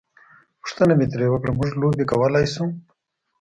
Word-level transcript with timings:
پوښتنه 0.61 0.93
مې 0.97 1.05
ترې 1.11 1.27
وکړه: 1.31 1.51
موږ 1.59 1.71
لوبې 1.81 2.05
کولای 2.11 2.45
شو؟ 2.53 2.65